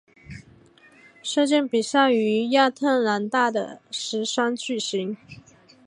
[1.21, 5.15] 射箭比赛于亚特兰大的石山举行。